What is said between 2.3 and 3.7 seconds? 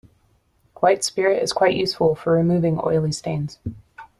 removing oily stains